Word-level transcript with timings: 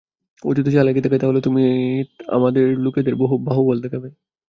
ও 0.43 0.49
যদি 0.53 0.69
চালাকি 0.71 0.99
দেখায়, 1.01 1.21
তাহলে 1.21 1.39
তুমি 1.41 1.63
আমাদের 2.29 2.65
লোকেদের 2.77 3.13
বাহুবল 3.47 3.77
দেখাবে। 3.81 4.09